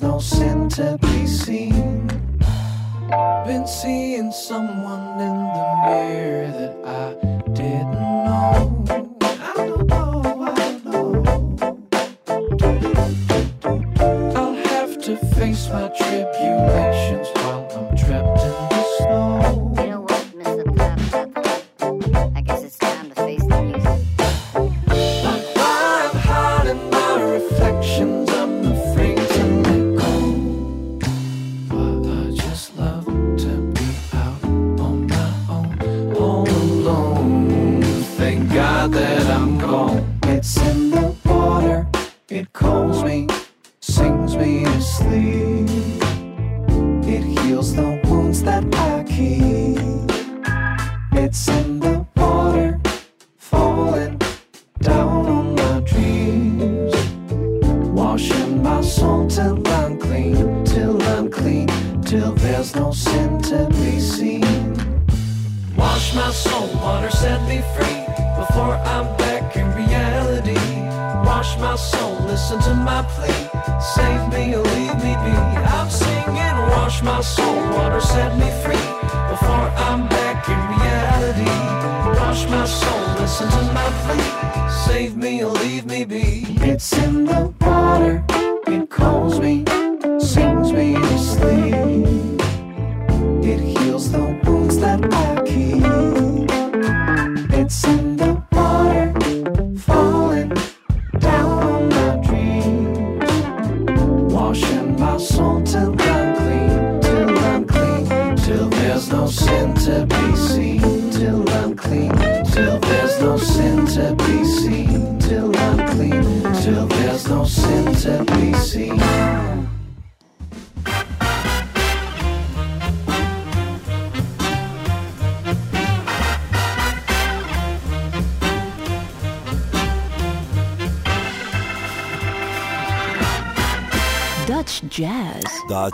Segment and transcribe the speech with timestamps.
[0.00, 0.41] não são.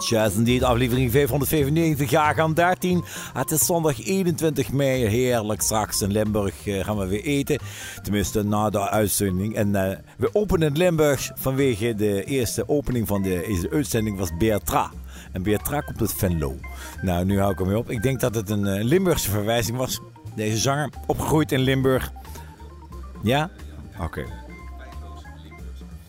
[0.08, 0.36] Jazz.
[0.36, 3.04] Indeed, aflevering 595, jaargang 13.
[3.32, 5.62] Het is zondag 21 mei, heerlijk.
[5.62, 7.58] Straks in Limburg eh, gaan we weer eten.
[8.02, 9.54] Tenminste, na de uitzending.
[9.54, 14.90] En eh, we openen Limburg vanwege de eerste opening van de, deze uitzending was Beatra.
[15.32, 16.56] En Beatra komt uit Venlo.
[17.02, 17.90] Nou, nu hou ik hem weer op.
[17.90, 20.00] Ik denk dat het een eh, Limburgse verwijzing was.
[20.34, 22.12] Deze zanger, opgegroeid in Limburg.
[23.22, 23.50] Ja?
[24.00, 24.37] Oké.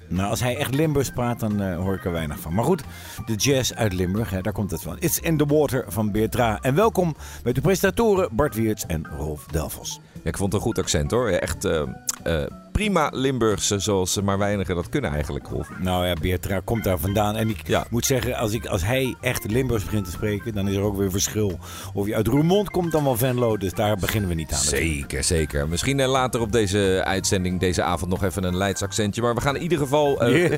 [0.09, 2.53] Nou, als hij echt Limburgs praat, dan eh, hoor ik er weinig van.
[2.53, 2.83] Maar goed,
[3.25, 4.97] de jazz uit Limburg, hè, daar komt het van.
[5.00, 6.59] It's in the Water van Beertra.
[6.61, 10.00] En welkom met de presentatoren Bart Wiertz en Rolf Delvos.
[10.13, 11.27] Ja, ik vond het een goed accent hoor.
[11.27, 11.81] Echt eh,
[12.23, 12.44] eh,
[12.79, 15.69] prima Limburgse, zoals ze maar weinigen dat kunnen eigenlijk, Rolf.
[15.79, 17.35] Nou ja, Beertra komt daar vandaan.
[17.35, 17.85] En ik Ja.
[17.89, 20.97] moet zeggen, als, ik, als hij echt Limburgs begint te spreken, dan is er ook
[20.97, 21.59] weer verschil.
[21.93, 24.59] Of je uit Roermond komt dan wel Venlo, dus daar beginnen we niet aan.
[24.59, 25.67] Zeker, zeker.
[25.67, 29.21] Misschien eh, later op deze uitzending, deze avond, nog even een Leids accentje.
[29.21, 30.51] Maar we gaan in ieder geval eh,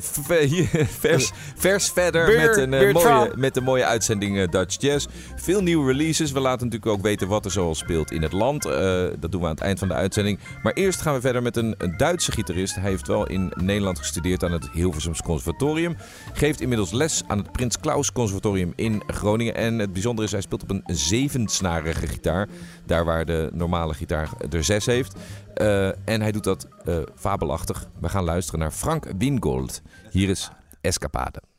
[1.00, 5.06] vers, vers verder Beer- met, een, eh, mooie, met een mooie uitzending Dutch Jazz.
[5.36, 6.32] Veel nieuwe releases.
[6.32, 8.62] We laten natuurlijk ook weten wat er zoal speelt in het land.
[8.62, 10.38] Dat doen we aan het eind van de uitzending.
[10.62, 12.80] Maar eerst gaan we verder met een, een Duitse.
[12.80, 15.96] Hij heeft wel in Nederland gestudeerd aan het Hilversums Conservatorium.
[16.32, 19.54] Geeft inmiddels les aan het Prins Claus Conservatorium in Groningen.
[19.54, 22.48] En het bijzondere is, hij speelt op een zevensnarige gitaar.
[22.86, 25.16] Daar waar de normale gitaar er zes heeft.
[25.54, 27.88] Eh, en hij doet dat eh, fabelachtig.
[28.00, 29.82] We gaan luisteren naar Frank Wingold.
[30.10, 30.50] Hier is
[30.80, 31.51] Escapade.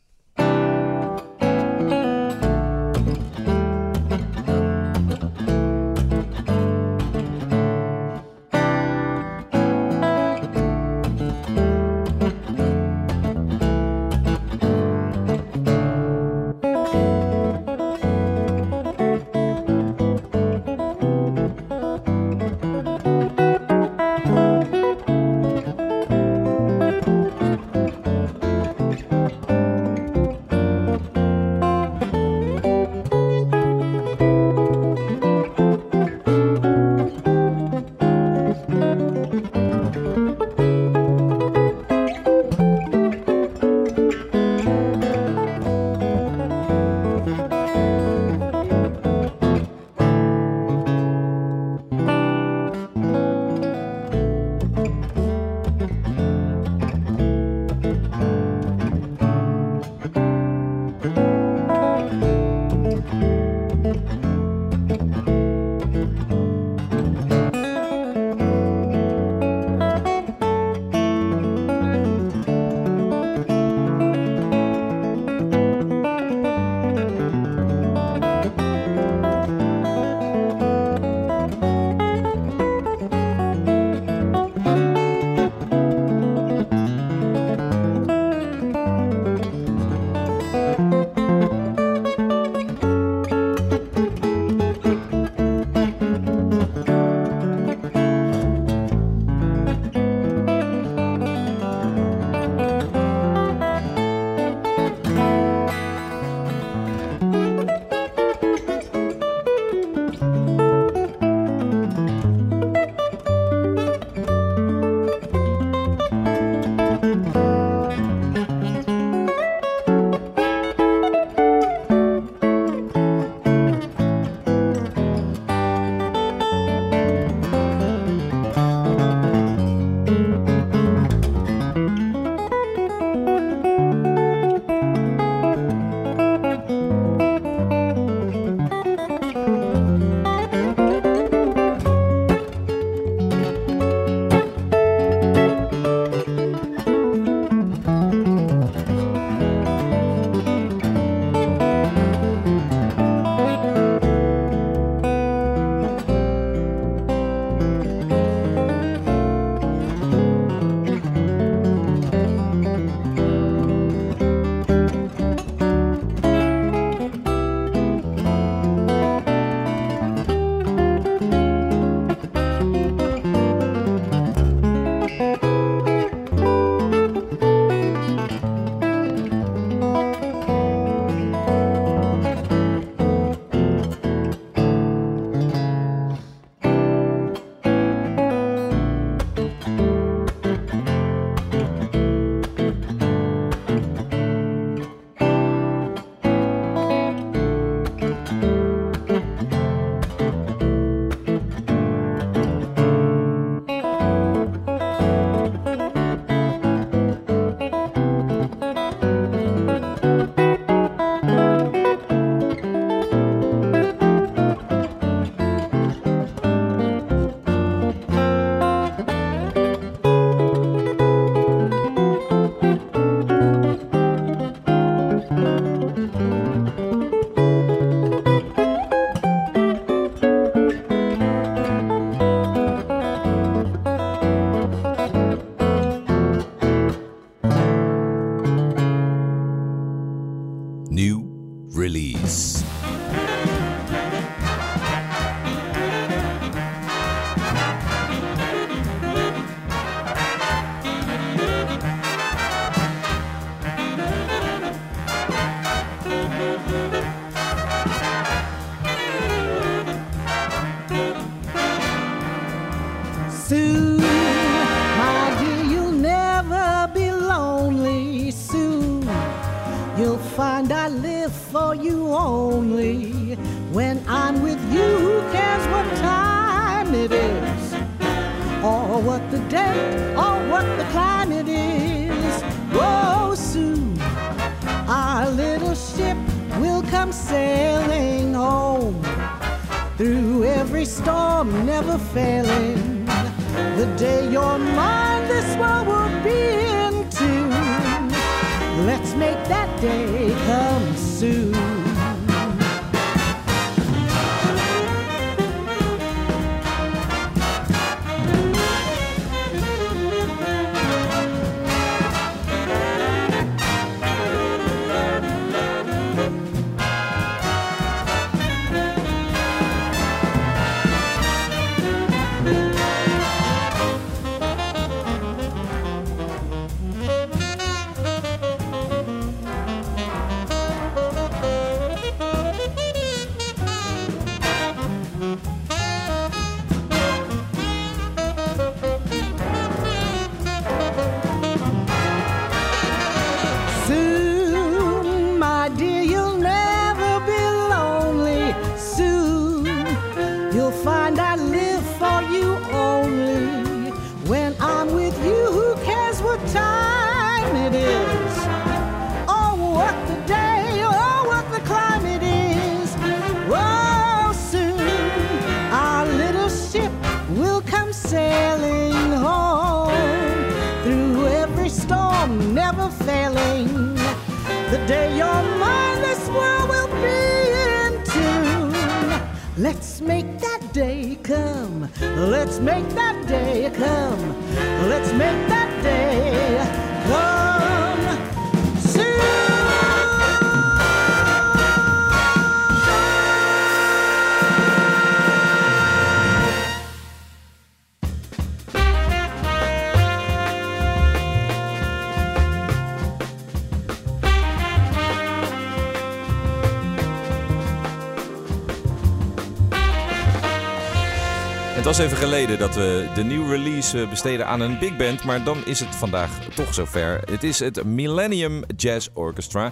[412.04, 415.58] Even geleden dat we de nieuwe release eh, besteden aan een big band, maar dan
[415.66, 417.22] is het vandaag toch zover.
[417.32, 419.72] Het is het Millennium Jazz Orchestra.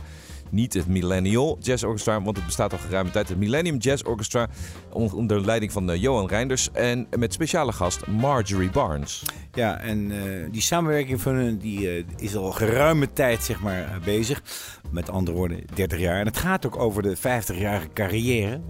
[0.49, 3.29] Niet het Millennial Jazz Orchestra, want het bestaat al geruime tijd.
[3.29, 4.47] Het Millennium Jazz Orchestra
[4.89, 9.23] on- onder leiding van eh, Johan Reinders en met speciale gast Marjorie Barnes.
[9.53, 14.41] Ja, en eh, die samenwerking van hun die, is al geruime tijd zeg maar, bezig.
[14.89, 16.19] Met andere woorden, 30 jaar.
[16.19, 18.61] En het gaat ook over de 50-jarige carrière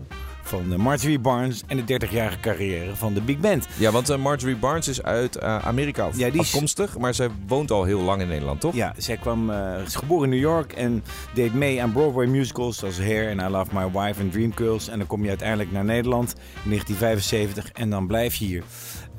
[0.43, 3.67] van eh, Marjorie Barnes en de 30-jarige carrière van de Big Band.
[3.77, 7.13] Ja, want eh, Marjorie Barnes is uit eh, Amerika af- Ja, die is- afkomstig, maar
[7.13, 8.75] zij woont al heel lang in Nederland, toch?
[8.75, 9.51] Ja, zij kwam,
[9.85, 13.47] is geboren in New York en deed mee aan Broadway musicals zoals Hair en I
[13.49, 14.87] Love My Wife en Dream Girls.
[14.87, 16.33] En dan kom je uiteindelijk naar Nederland
[16.63, 18.63] in 1975 en dan blijf je hier.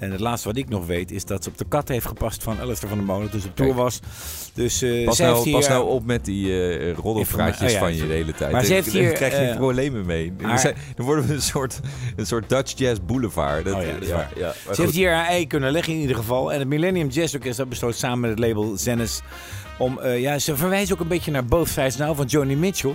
[0.03, 2.43] En het laatste wat ik nog weet is dat ze op de kat heeft gepast
[2.43, 3.31] van Alistair van der Molen.
[3.31, 4.01] Dus op tour was.
[4.55, 7.79] Dus eh Pas nou, heeft hier, pas nou op met die eh roddelpraatjes Oh ja,
[7.79, 8.53] van je de hele tijd.
[8.53, 10.33] Maar ze Daar- heeft daar hier, krijg je eh, problemen mee.
[10.41, 11.81] haar- We zijn- Dan worden we een soort,
[12.17, 13.65] een soort Dutch Jazz Boulevard.
[13.65, 14.77] Dat, Oh ja, dat ja, Ze goed.
[14.77, 16.53] heeft hier haar ei kunnen leggen in ieder geval.
[16.53, 19.21] En het Millennium Jazz Orchestra besloot samen met het label Zennis
[19.79, 19.99] om...
[19.99, 22.95] eh, ja, ze verwijzen ook een beetje naar Both Sides Now van Joni Mitchell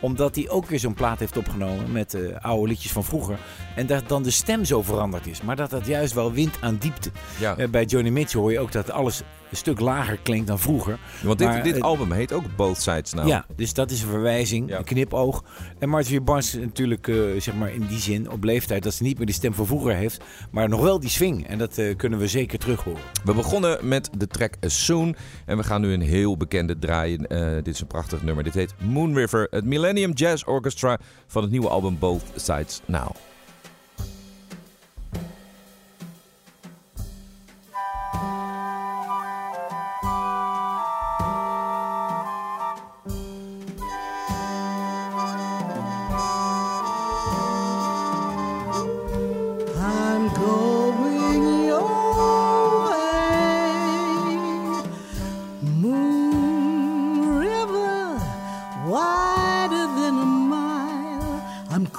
[0.00, 3.38] omdat hij ook weer zo'n plaat heeft opgenomen met eh, oude liedjes van vroeger.
[3.76, 5.42] En dat dan de stem zo veranderd is.
[5.42, 7.10] Maar dat dat juist wel wint aan diepte.
[7.38, 7.56] Ja.
[7.56, 9.22] Eh, bij Joni Mitchell hoor je ook dat alles
[9.54, 10.98] een stuk lager klinkt dan vroeger.
[11.22, 13.26] Want dit, Maar, dit eh, album heet ook Both Sides Now.
[13.26, 14.78] Ja, dus dat is een verwijzing, Ja.
[14.78, 15.44] een knipoog.
[15.78, 19.02] En Marjorie Barnes is natuurlijk, eh, zeg maar in die zin, op leeftijd dat ze
[19.02, 21.46] niet meer die stem van vroeger heeft, maar nog wel die swing.
[21.46, 23.00] En dat eh, kunnen we zeker terug horen.
[23.24, 25.16] We begonnen met de track Soon.
[25.46, 27.22] En we gaan nu een heel bekende draaien.
[27.64, 28.44] Dit is een prachtig nummer.
[28.44, 29.46] Dit heet Moon River.
[29.50, 33.10] Het Millennium Jazz Orchestra van het nieuwe album Both Sides Now.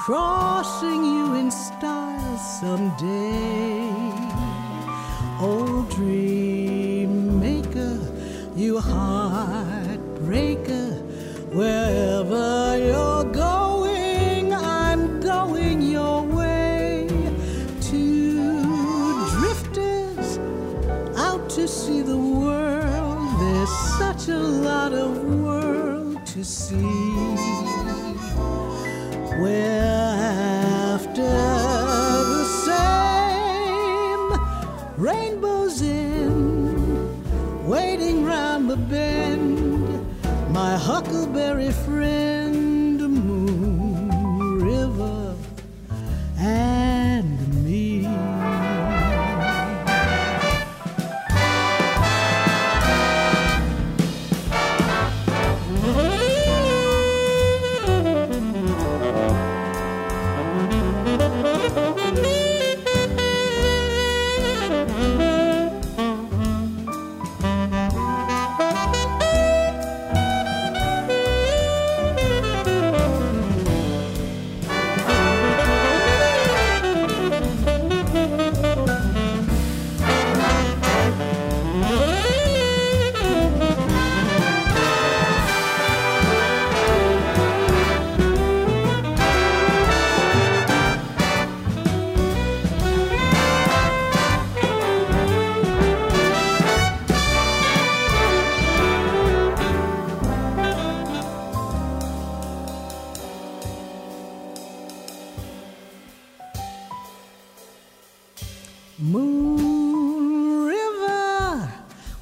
[0.06, 3.90] Crossing you in style someday.
[5.42, 7.98] Oh, dream maker,
[8.56, 9.25] you heartbreaker,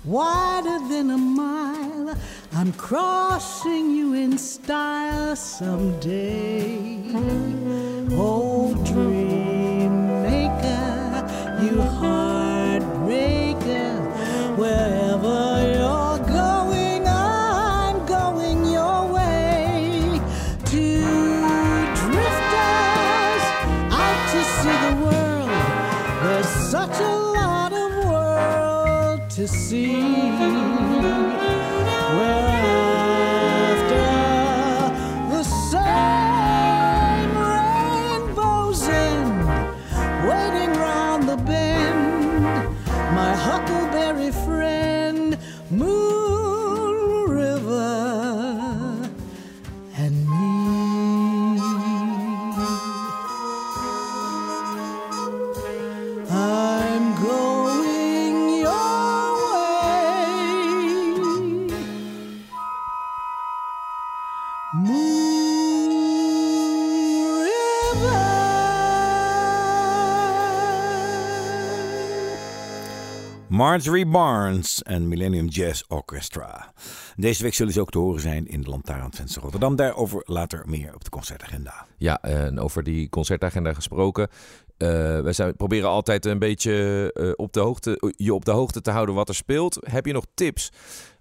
[0.05, 2.15] wider than a mile.
[2.53, 7.01] I'm crossing you in style someday.
[8.11, 9.32] Oh, dream
[73.73, 76.73] Marjorie Barnes en Millennium Jazz Orchestra.
[77.15, 79.75] Deze week zullen ze ook te horen zijn in de Lantaarnvenster Rotterdam.
[79.75, 81.85] Daarover later meer op de concertagenda.
[81.97, 84.27] Ja, en over die concertagenda gesproken.
[84.77, 86.73] Eh wij zijn, proberen altijd een beetje
[87.13, 89.77] eh, op de hoogte, je op de hoogte te houden wat er speelt.
[89.89, 90.71] Heb je nog tips?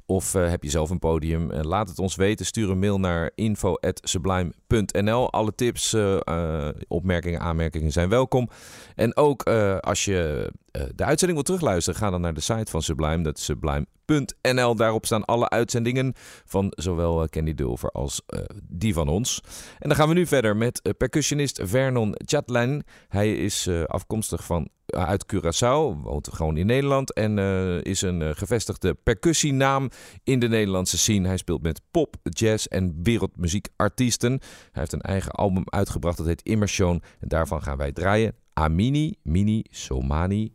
[0.07, 1.51] Of eh, heb je zelf een podium?
[1.51, 2.47] Eh, laat het ons weten.
[2.47, 5.33] Stuur een mail naar info.sublime.nl.
[5.33, 8.49] Alle tips, eh, opmerkingen, aanmerkingen zijn welkom.
[8.95, 9.43] En ook
[9.81, 10.53] als je
[10.95, 13.23] de uitzending wil terugluisteren, ga dan naar de site van Sublime.
[13.23, 14.75] Dat is sublime.nl.
[14.77, 16.13] Daarop staan alle uitzendingen
[16.45, 18.23] van zowel Candy Dulver als
[18.63, 19.41] die van ons.
[19.79, 22.85] En dan gaan we nu verder met percussionist Vernon Chatelain.
[23.09, 28.31] Hij is afkomstig van uit Curaçao, woont gewoon in Nederland en eh, is een eh,
[28.33, 29.91] gevestigde percussienaam
[30.25, 31.29] in de Nederlandse scene.
[31.29, 34.31] Hij speelt met pop, jazz en wereldmuziekartiesten.
[34.41, 37.03] Hij heeft een eigen album uitgebracht, dat heet Immersion.
[37.21, 40.53] En daarvan gaan wij draaien Amini, Mini, Somani,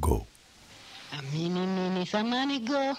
[0.00, 0.26] Go.
[1.18, 2.94] Amini mini samani go.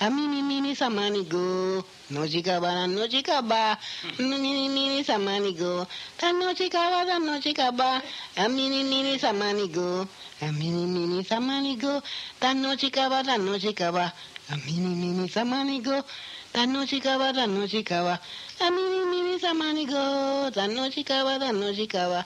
[0.00, 3.80] あみみみみさまにぐのじかばらのじかば。
[4.20, 5.84] みみみみさまにぐ
[6.16, 8.00] たのじかばらのじかば。
[8.36, 10.06] あみみみみさまにぐ
[10.40, 11.88] あみみみみさまにぐ
[12.38, 15.90] たのじかばらのじかばあみみみみさまにぐ
[16.52, 18.20] たのじかばらのじかば
[18.60, 19.94] あみみみみさまにぐ
[20.52, 22.24] たのじかばらのじかば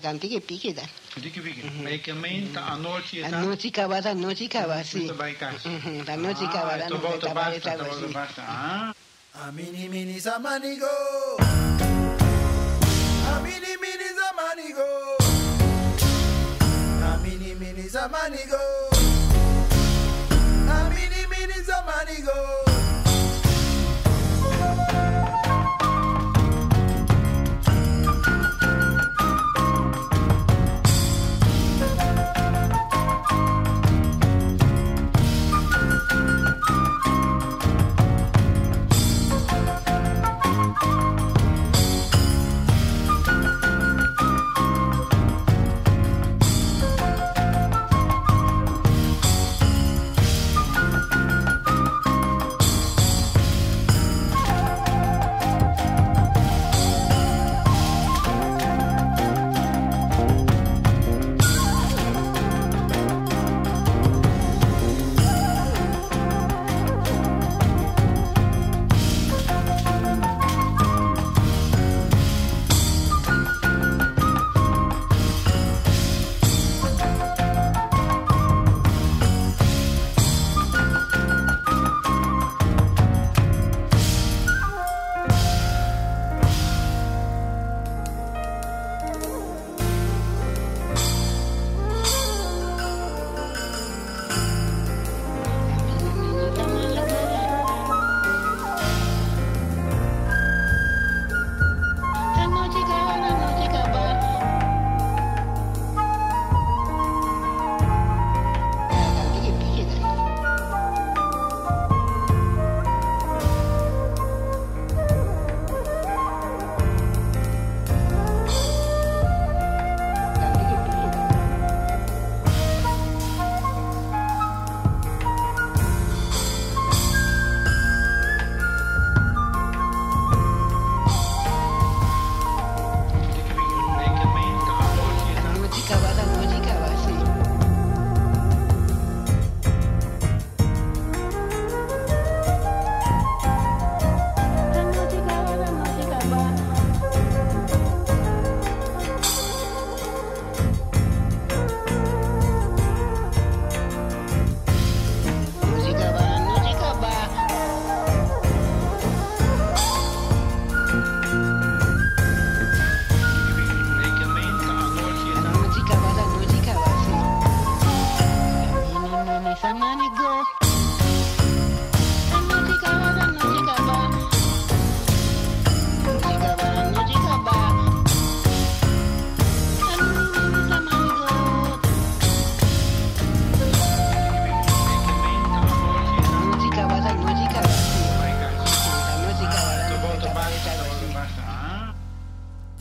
[0.00, 0.82] gantige pike da.
[1.14, 1.62] Gantige pike.
[1.84, 3.34] Hai keminta a noite e tal.
[3.34, 4.98] A noite cavada, a noite cavada, sim.
[4.98, 5.70] Muito bem, Cássio.
[5.70, 8.42] Uhum, noite cavada, ah, não volta basta, volta basta.
[8.42, 8.94] Ah.
[9.34, 10.86] A mini mini zamanigo.
[13.30, 14.88] A mini mini zamanigo.
[17.04, 18.58] A mini mini zamanigo.
[20.68, 22.67] A mini mini zamanigo.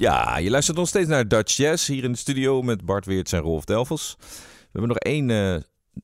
[0.07, 3.31] Ja, je luistert nog steeds naar Dutch Jazz hier in de studio met Bart Weerts
[3.31, 4.15] en Rolf Delvels.
[4.19, 4.25] We
[4.71, 5.55] hebben nog één eh,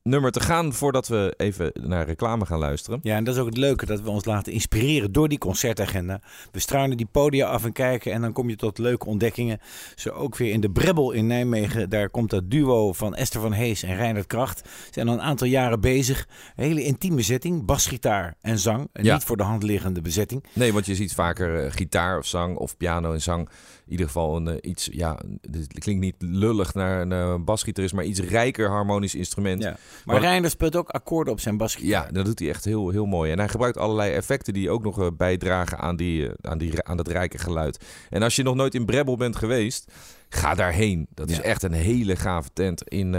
[0.04, 3.00] nummer te gaan voordat we even naar reclame gaan luisteren.
[3.04, 6.22] Ja, en dat is ook het leuke, dat we ons laten inspireren door die concertagenda.
[6.52, 9.60] We struinen die podia af en kijken en dan kom je tot leuke ontdekkingen.
[9.96, 11.90] Zo ook weer in de Brebbel in Nijmegen.
[11.90, 14.60] Daar komt dat duo van Esther van Hees en Reinhard Kracht.
[14.60, 16.28] Ze zijn al een aantal jaren bezig.
[16.56, 18.88] Een hele intieme bezetting, basgitaar en zang.
[18.94, 19.14] En Ja.
[19.14, 20.44] niet voor de hand liggende bezetting.
[20.54, 23.50] Nee, want je ziet vaker eh, gitaar of zang of piano en zang.
[23.94, 25.20] In ieder geval een eh, iets, ja,
[25.52, 29.62] het klinkt niet lullig naar een eh, basgitarist, maar iets rijker harmonisch instrument.
[29.64, 29.78] Ja.
[30.06, 31.90] Maar Wat- Reinhard speelt ook akkoorden op zijn basgitaar.
[32.06, 33.32] Ja, dat doet hij echt heel, heel mooi.
[33.32, 36.84] En hij gebruikt allerlei effecten die ook nog eh, bijdragen aan, die, eh, aan, die,
[36.84, 37.86] aan dat rijke geluid.
[38.10, 39.92] En als je nog nooit in Brebbel bent geweest,
[40.30, 41.08] ga daarheen.
[41.14, 41.44] Dat is Ja.
[41.44, 43.16] echt een hele gave tent in,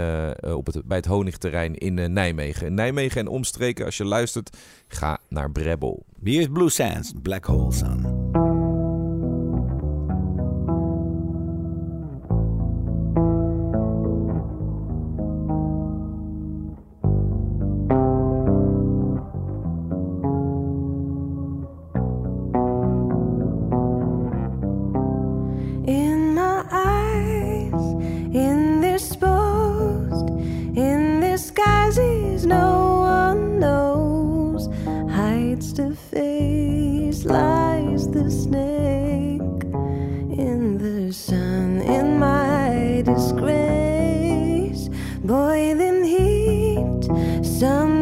[0.53, 2.73] op het, bij het Honigterrein in Nijmegen.
[2.73, 4.57] Nijmegen en omstreken, als je luistert,
[4.87, 6.05] ga naar Brebbel.
[6.23, 8.54] Hier is Blue Sands, Black Hole Sun.
[35.55, 39.63] Hides the face, lies the snake
[40.37, 44.89] in the sun, in my disgrace.
[45.23, 47.05] Boiling heat,
[47.41, 47.94] summer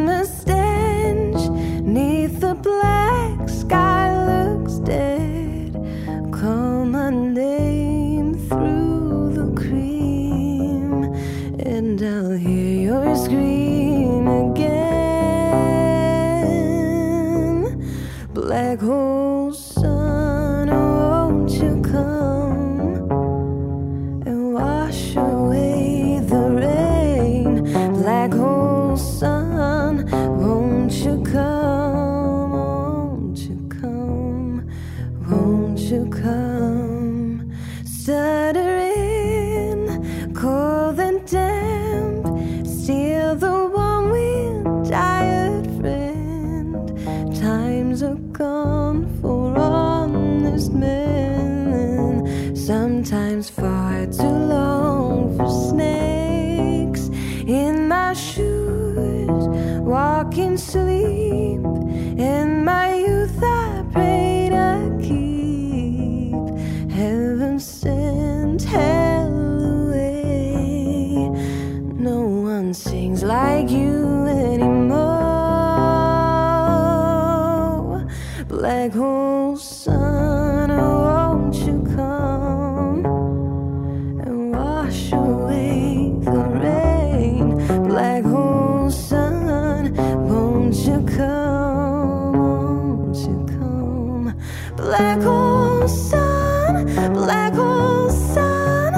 [97.24, 98.92] black hole sun,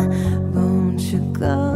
[0.52, 1.75] won't you come?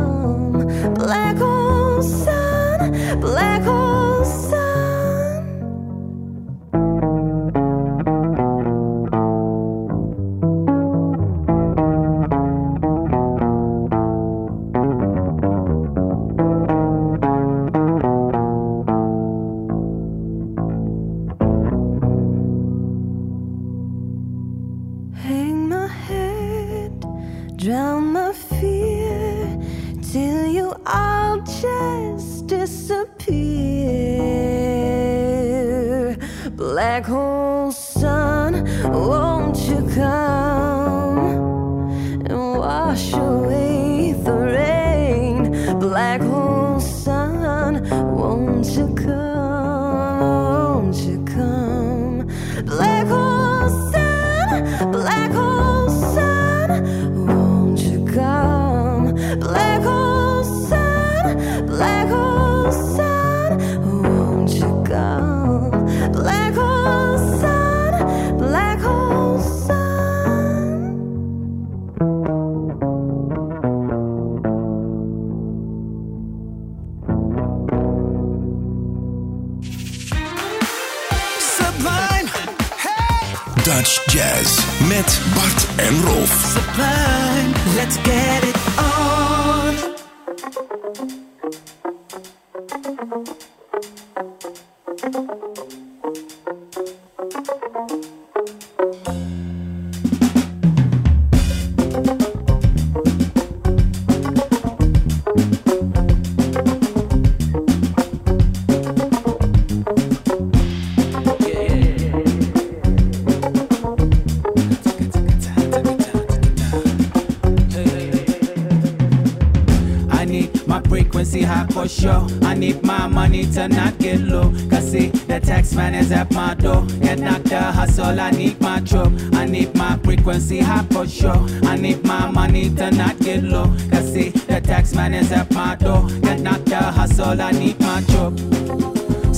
[122.01, 122.27] Sure.
[122.43, 124.53] I need my money to not get low.
[124.71, 126.85] Cause see, the tax man is at my door.
[127.03, 129.13] Get knocked the hustle, I need my truck.
[129.35, 131.47] I need my frequency high for sure.
[131.65, 133.67] I need my money to not get low.
[133.91, 136.09] Cause see, the tax man is at my door.
[136.23, 138.70] Get knocked the hustle, I need my truck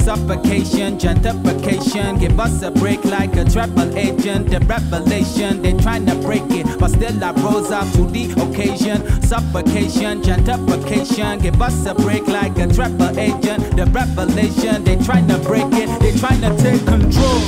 [0.03, 2.19] suffocation, gentrification.
[2.19, 4.51] Give us a break like a travel agent.
[4.51, 8.99] The revelation, they trying to break it, but still I rose up to the occasion.
[9.23, 11.41] Suffocation, gentrification.
[11.43, 13.77] Give us a break like a travel agent.
[13.77, 17.41] The revelation, they trying to break it, they trying to take control.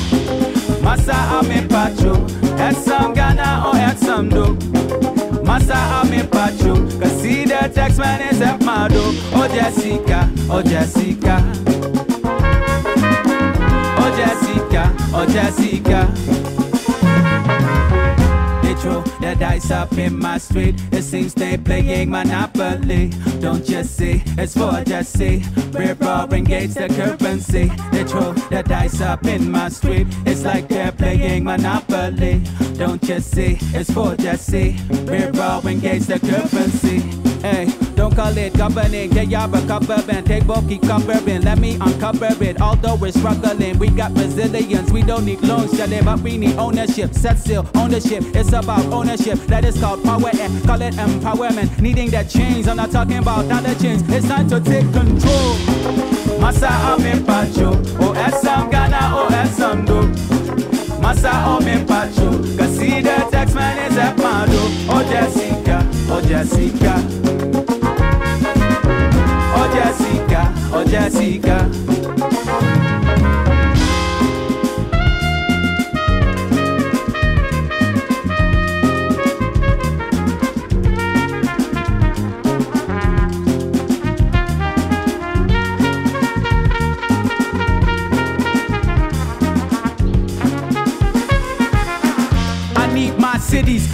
[0.83, 2.27] Massa ame pacho,
[3.15, 4.55] Ghana or at some do.
[5.43, 9.03] Massa ame pacho, cause see the tax man is at Mado.
[9.33, 11.64] Oh Jessica, oh Jessica.
[15.17, 16.11] Oh Jessica.
[18.63, 20.75] They throw the dice up in my street.
[20.91, 23.13] It seems they playing Monopoly.
[23.39, 24.25] Don't you see?
[24.37, 25.45] It's for Jesse.
[25.73, 27.71] We're roaring gates the currency.
[27.93, 30.09] They throw the dice up in my street.
[30.27, 32.43] It's like they're playing Monopoly.
[32.77, 33.59] Don't you see?
[33.73, 34.77] It's for Jesse.
[35.07, 36.99] We're roaring gates the currency.
[37.41, 39.11] Hey, don't call it governing.
[39.11, 40.25] They are recovering.
[40.25, 41.43] Take bulky covering.
[41.43, 42.61] Let me uncover it.
[42.61, 44.91] Although we're struggling, we got resilience.
[44.91, 47.15] We don't need loans, yeah, but we need ownership.
[47.15, 48.25] Set still, ownership.
[48.35, 49.39] It's about ownership.
[49.47, 51.81] That is called power and call it empowerment.
[51.81, 52.67] Needing that change.
[52.69, 54.03] I'm not talking about dollar change.
[54.09, 55.55] It's time to take control.
[56.41, 57.71] Masa ame pacho.
[58.01, 60.03] O esam Ghana, esam do.
[61.01, 62.31] Masa ame pacho.
[62.57, 64.53] Cause see the tax man is at Mado.
[64.91, 67.54] Oh Jessica, oh Jessica.
[70.95, 71.69] Jessica,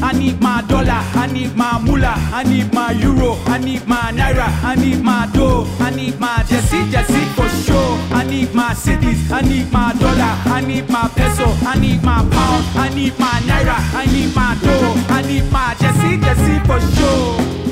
[0.02, 4.12] I need my dollar, I need my moolah, I need my euro, I need my
[4.12, 7.98] naira, I need my dough, I need my Jesse, Jesse for sure.
[8.12, 12.18] I need my cities, I need my dollar, I need my peso, I need my
[12.30, 16.80] pound, I need my naira, I need my dough, I need my Jesse, Jesse for
[16.94, 17.69] sure.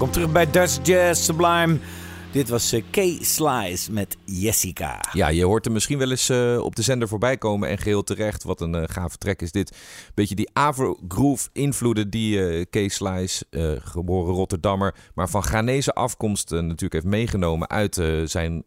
[0.00, 1.78] Welkom terug bij Dutch Jazz Sublime.
[2.32, 5.00] Dit was eh, Kay Slice met Jessica.
[5.12, 7.68] Ja, je hoort hem misschien wel eens eh, op de zender voorbij komen.
[7.68, 8.42] En geheel terecht.
[8.42, 9.76] Wat een uh, gave track is dit.
[10.14, 13.44] Beetje die Afro-groove invloeden die uh, Kees Slice,
[13.82, 18.64] geboren Rotterdammer, maar van Ghanese afkomst natuurlijk heeft meegenomen uit zijn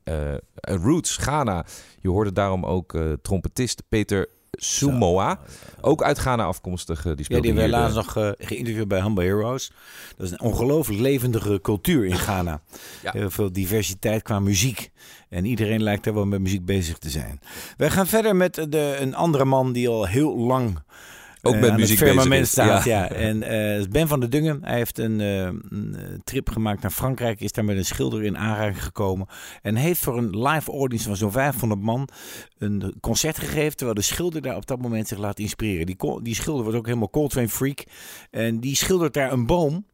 [0.53, 1.65] roots, Ghana.
[2.01, 4.27] Je hoorde daarom ook trompetist Peter
[4.59, 5.39] Sumoa.
[5.81, 7.01] Ook uit Ghana afkomstig.
[7.01, 9.71] Die Ja, speelde die hebben we hier laatst nog eh, geïnterviewd bij Humble Heroes.
[10.17, 12.61] Dat is een ongelooflijk levendige cultuur in Ghana.
[13.01, 13.11] Ja.
[13.11, 14.91] Heel veel diversiteit qua muziek.
[15.29, 17.39] En iedereen lijkt daar wel met muziek bezig te zijn.
[17.77, 20.79] Wij gaan verder met de, een andere man die al heel lang
[21.45, 22.83] Ook eh, met aan muziek bezig staat.
[22.83, 23.03] ja.
[23.03, 23.09] Ja.
[23.09, 24.59] En eh, Ben van der Dungen.
[24.61, 27.39] Hij heeft een, eh, een, eh, trip gemaakt naar Frankrijk.
[27.39, 29.27] Is daar met een schilder in aanraking gekomen.
[29.61, 32.07] En heeft voor een live audience van zo'n 500 man
[32.57, 33.75] een concert gegeven.
[33.75, 35.85] Terwijl de schilder daar op dat moment zich laat inspireren.
[35.85, 37.83] Die, die schilder wordt ook helemaal Coltrane freak.
[38.31, 39.85] En die schildert daar een boom.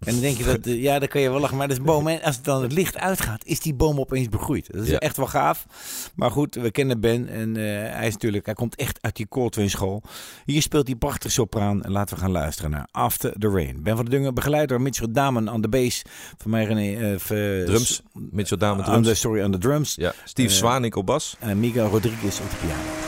[0.00, 1.82] En dan denk je dat, eh, ja, dan kan je wel lachen, maar dat is
[1.82, 2.06] een boom.
[2.08, 4.72] En als het dan het licht uitgaat, is die boom opeens begroeid.
[4.72, 4.98] Dat is Ja.
[4.98, 5.66] echt wel gaaf.
[6.14, 7.62] Maar goed, we kennen Ben en eh,
[7.94, 10.02] hij is natuurlijk, hij komt echt uit die Coltrane school.
[10.44, 13.82] Hier speelt hij prachtig sopraan en laten we gaan luisteren naar After the Rain.
[13.82, 16.02] Ben van der Dungen, begeleid door Mitchell Damen aan de bass.
[16.38, 19.20] Van mij René, eh, Drums, Mitchell Dame aan de, drums.
[19.20, 19.94] sorry, aan de drums.
[19.94, 21.36] Ja, Steve Zwanik op bas.
[21.38, 23.07] En Miguel Rodriguez op de piano.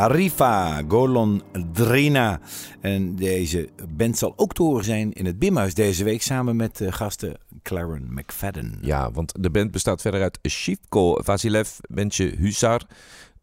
[0.00, 2.40] Arifa Golondrina.
[2.80, 6.80] En deze band zal ook te horen zijn in het Bimhuis deze week samen met
[6.80, 8.78] eh, gasten Claren McFadden.
[8.80, 12.82] Ja, want de band bestaat verder uit Shivko Vasilev, Bentje Husar,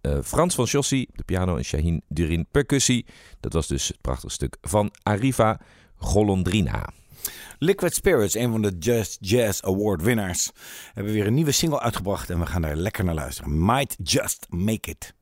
[0.02, 3.06] eh, Frans van Jossi, de piano en Shahin Durin percussie.
[3.40, 5.60] Dat was dus het prachtige stuk van Arifa
[5.96, 6.90] Golondrina.
[7.60, 10.52] Liquid Spirits, een van de Just Jazz Award winnaars,
[10.94, 13.66] hebben weer een nieuwe single uitgebracht en we gaan daar lekker naar luisteren.
[13.66, 15.14] Might Just Make It.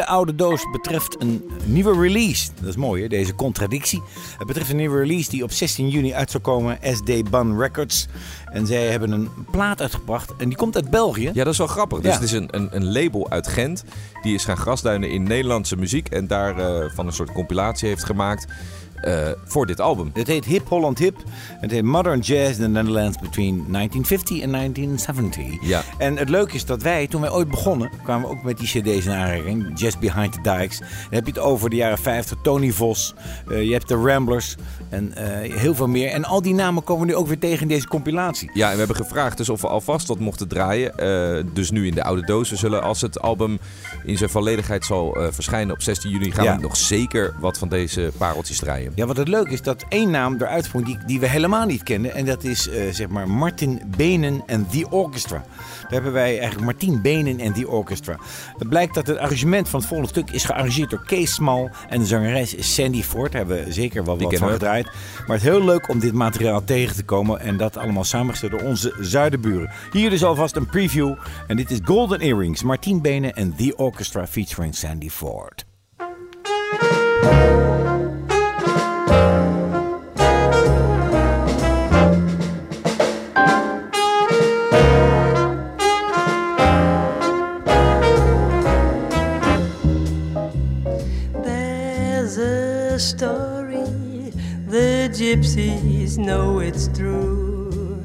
[0.00, 2.48] De oude doos betreft een nieuwe release.
[2.60, 3.08] Dat is mooi, hè?
[3.08, 4.02] deze contradictie.
[4.38, 6.78] Het betreft een nieuwe release die op 16 juni uit zal komen.
[6.82, 8.06] SD Ban Records.
[8.44, 10.32] En zij hebben een plaat uitgebracht.
[10.38, 11.30] En die komt uit België.
[11.32, 12.00] Ja, dat is wel grappig.
[12.00, 12.14] Dus Ja.
[12.14, 13.84] het is een, een, een label uit Gent.
[14.22, 16.08] Die is gaan grasduinen in Nederlandse muziek.
[16.08, 18.46] En daarvan van een soort compilatie heeft gemaakt
[19.02, 20.10] eh, voor dit album.
[20.14, 21.16] Het heet Hip Holland Hip.
[21.60, 25.68] Het heet Modern Jazz in the Netherlands between 1950 en 1970.
[25.68, 25.82] Ja.
[25.98, 28.66] En het leuke is dat wij, toen wij ooit begonnen, kwamen we ook met die
[28.68, 29.78] cd's in aanraking.
[29.80, 30.78] Jazz Behind the Dikes.
[30.78, 32.38] Dan heb je het over de jaren 50.
[32.42, 33.14] Tony Vos.
[33.48, 34.56] eh, je hebt de Ramblers.
[34.88, 36.10] En eh, heel veel meer.
[36.10, 38.50] En al die namen komen we nu ook weer tegen in deze compilatie.
[38.54, 40.92] Ja, en we hebben gevraagd dus of we alvast wat mochten draaien.
[41.54, 42.50] Dus nu in de oude doos.
[42.50, 43.58] We zullen als het album
[44.04, 46.30] in zijn volledigheid zal verschijnen op 16 juni...
[46.30, 46.56] gaan Ja.
[46.56, 48.89] we nog zeker wat van deze pareltjes draaien.
[48.94, 51.82] Ja, wat het leuke is dat één naam eruit sprong die, die we helemaal niet
[51.82, 52.14] kenden.
[52.14, 55.44] En dat is eh, zeg maar Martin Benen en The Orchestra.
[55.82, 58.16] Daar hebben wij eigenlijk Martin Benen en The Orchestra.
[58.58, 61.70] Het blijkt dat het arrangement van het volgende stuk is gearrangeerd door Kees Smal.
[61.88, 63.32] En de zangeres is Sandy Ford.
[63.32, 64.52] Daar hebben we zeker wel wat van we.
[64.52, 64.84] gedraaid.
[64.84, 67.40] Maar het is heel leuk om dit materiaal tegen te komen.
[67.40, 69.70] En dat allemaal samengesteld door onze zuidenburen.
[69.92, 71.14] Hier dus alvast een preview.
[71.46, 72.62] En dit is Golden Earrings.
[72.62, 75.64] Martin Benen en The Orchestra featuring Sandy Ford.
[95.30, 98.02] Gypsies know it's true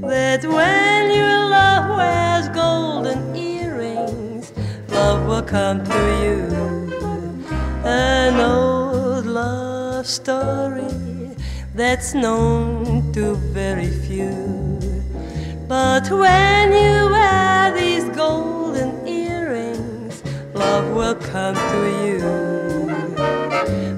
[0.00, 4.52] that when your love wears golden earrings,
[4.90, 6.38] love will come to you.
[7.84, 11.34] An old love story
[11.74, 14.78] that's known to very few.
[15.66, 20.22] But when you wear these golden earrings,
[20.54, 22.18] love will come to you.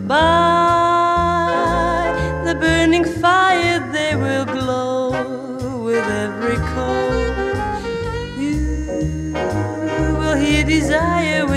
[0.09, 0.70] By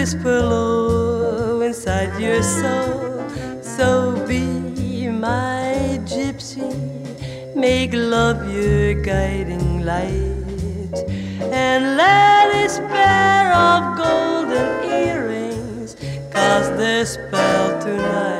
[0.03, 3.23] whisper low inside your soul.
[3.61, 6.75] So be my gypsy,
[7.55, 10.97] make love your guiding light,
[11.39, 15.95] and let this pair of golden earrings
[16.33, 18.32] cast their spell tonight.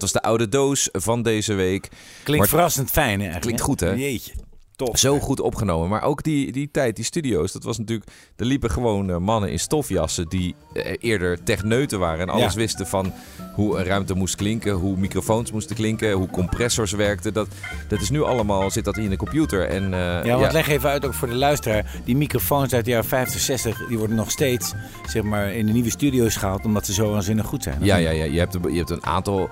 [0.00, 1.88] Dat was de oude doos van deze week.
[2.22, 3.40] Klinkt Maar- verrassend fijn eigenlijk.
[3.40, 3.90] Klinkt goed, hè?
[3.90, 4.32] Jeetje.
[4.76, 4.98] Tof.
[4.98, 5.88] Zo goed opgenomen.
[5.88, 8.10] Maar ook die, die tijd, die studio's, dat was natuurlijk...
[8.36, 12.20] Er liepen gewoon eh, mannen in stofjassen die eh, eerder techneuten waren.
[12.20, 12.58] En alles Ja.
[12.58, 13.12] wisten van
[13.54, 17.32] hoe een ruimte moest klinken, hoe microfoons moesten klinken, hoe compressors werkten.
[17.32, 17.48] Dat,
[17.88, 19.68] dat is nu allemaal, zit dat in de computer.
[19.68, 21.94] En, eh, Ja, want leg even uit ook voor de luisteraar.
[22.04, 24.72] Die microfoons uit de jaren 50, 60, die worden nog steeds
[25.08, 26.64] zeg maar, in de nieuwe studio's gehaald.
[26.64, 27.78] Omdat ze zo waanzinnig goed zijn.
[27.84, 28.24] Ja, ja, ja.
[28.24, 29.48] Je, hebt, je hebt een aantal,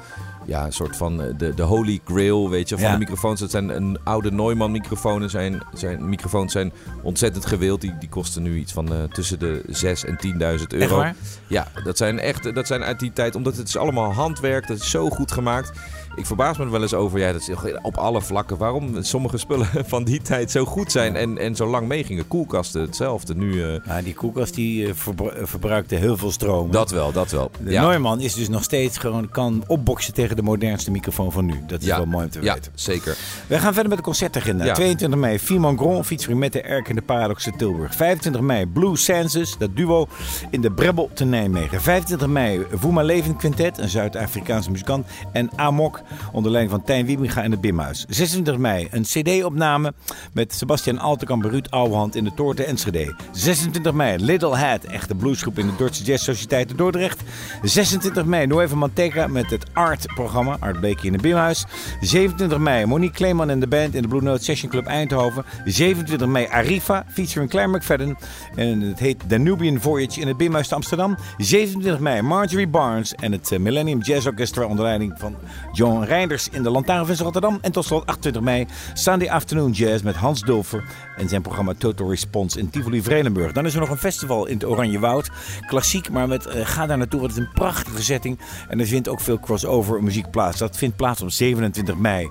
[0.46, 2.92] ja, soort van eh, de, de holy grail, weet je, van Ja.
[2.92, 3.40] de microfoons.
[3.40, 5.30] Dat zijn een oude Neumann microfoons.
[5.32, 6.72] Zijn, zijn, microfoons zijn
[7.02, 7.80] ontzettend gewild.
[7.80, 10.18] Die, die kosten nu iets van eh, tussen de 6 en
[10.58, 11.04] 10.000 euro.
[11.46, 14.66] Ja, dat zijn echt, dat zijn uit die tijd, omdat het is allemaal handwerk.
[14.68, 15.72] Dat is zo goed gemaakt.
[16.16, 17.50] Ik verbaas me er wel eens over, ja, dat is
[17.82, 18.56] op alle vlakken.
[18.56, 22.28] Waarom sommige spullen van die tijd zo goed zijn en, en zo lang meegingen.
[22.28, 23.34] Koelkasten, hetzelfde.
[23.34, 26.66] Nu, eh, Ja, die koelkast die eh, verbru- eh, verbruikte heel veel stroom.
[26.66, 26.72] hè.
[26.72, 27.50] dat wel, dat wel.
[27.64, 27.86] De Ja.
[27.88, 31.54] Neumann is dus nog steeds gewoon kan opboksen tegen de modernste microfoon van nu.
[31.66, 32.72] Dat is Ja, wel mooi om te ja, weten.
[32.74, 33.16] zeker.
[33.46, 34.64] We gaan verder met de concertagenda.
[34.64, 34.74] Ja.
[34.74, 37.94] 22 mei, Fimon Gron featuring met de Erk in de Paradox in Tilburg.
[37.94, 40.06] 25 mei, Blue Senses, dat duo
[40.50, 41.80] in de Brebbel te Nijmegen.
[41.80, 45.06] 25 mei, Voema Leven Quintet, een Zuid-Afrikaanse muzikant.
[45.32, 46.00] En Amok
[46.32, 48.04] onder leiding van Tijn Wiebinga in het Bimhuis.
[48.08, 49.92] 26 mei een cd-opname
[50.32, 53.14] met Sebastian Altekamp, Ruud Ouwehand in de Toorte Enschede.
[53.32, 57.22] 26 mei Little Hat, echte bluesgroep in de Duitse Jazz Sociëteit in Dordrecht.
[57.62, 61.64] 26 mei Nueva Manteca met het Art-programma, Art Beekje in het Bimhuis.
[62.00, 65.44] 27 mei Monique Kleeman en de band in de Blue Note Session Club Eindhoven.
[65.64, 68.16] 27 mei Arifa, featuring Claire McFadden.
[68.54, 71.16] En het heet Danubian Voyage in het Bimhuis te Amsterdam.
[71.38, 75.36] 27 mei Marjorie Barnes en het eh, Millennium Jazz Orchestra onder leiding van
[75.72, 77.58] John Reinders in de Lantaarnvis Rotterdam.
[77.60, 80.84] En tot slot 28 mei Sunday Afternoon Jazz met Hans Dulfer
[81.16, 83.52] en zijn programma Total Response in Tivoli Vredenburg.
[83.52, 85.30] Dan is er nog een festival in het Oranje Woud.
[85.66, 88.38] Klassiek, maar met, eh, ga daar naartoe, want het is een prachtige setting.
[88.68, 90.58] En er vindt ook veel crossover muziek plaats.
[90.58, 92.30] Dat vindt plaats op 27 mei.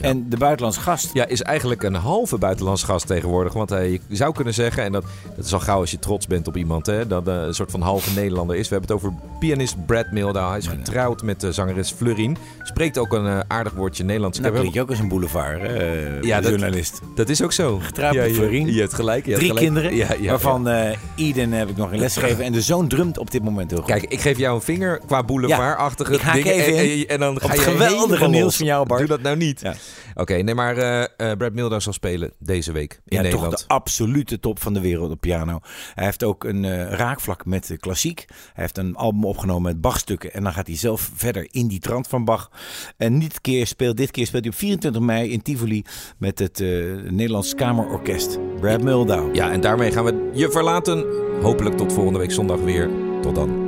[0.00, 1.10] En de buitenlands gast.
[1.12, 3.52] Ja, is eigenlijk een halve buitenlands gast tegenwoordig.
[3.52, 5.04] Want hij je zou kunnen zeggen, en dat,
[5.36, 7.70] dat is al gauw als je trots bent op iemand, hè, dat eh, een soort
[7.70, 8.68] van halve Nederlander is.
[8.68, 10.48] We hebben het over pianist Brad Mildau.
[10.48, 12.36] Hij is getrouwd met de zangeres Florien.
[12.62, 14.38] Spreekt ook een eh, aardig woordje Nederlands.
[14.38, 17.00] Ik Nou, heb je ook als een boulevard, hè, Ja, dat- journalist.
[17.14, 17.78] Dat is ook zo.
[17.78, 18.72] Getrouwd Ja, met je- Florien.
[18.74, 19.24] Je hebt gelijk.
[19.24, 19.66] je hebt Drie gelijk.
[19.66, 22.44] kinderen, Ja, ja, waarvan eh Eden heb ik nog in les gegeven.
[22.44, 23.88] En de zoon drumt op dit moment heel goed.
[23.90, 26.52] Kijk, ik geef jou een vinger qua boulevardachtige ik dingen.
[26.52, 29.00] even en, en, en dan ga je geweldige nieuws van jou, Bart.
[29.00, 29.62] Doe dat nou niet.
[30.20, 33.50] Oké, nee, maar eh eh, Brad Mildau zal spelen deze week in ja, Nederland.
[33.50, 35.58] toch de absolute top van de wereld op piano.
[35.94, 38.24] Hij heeft ook een eh, raakvlak met klassiek.
[38.28, 40.32] Hij heeft een album opgenomen met Bachstukken.
[40.32, 42.50] En dan gaat hij zelf verder in die trant van Bach.
[42.96, 45.84] En dit keer speelt, dit keer speelt hij op 24 mei in Tivoli
[46.18, 46.58] met het
[47.10, 48.38] Nederlands Kamerorkest.
[48.60, 49.34] Brad Mildau.
[49.34, 51.04] Ja, en daarmee gaan we je verlaten.
[51.42, 52.90] Hopelijk tot volgende week zondag weer.
[53.22, 53.67] Tot dan.